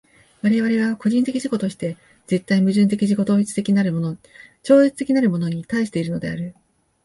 [0.41, 1.95] 我々は個人的自己として
[2.25, 4.17] 絶対矛盾的自己同一的なるもの
[4.63, 6.55] 超越的なるものに対しているのである。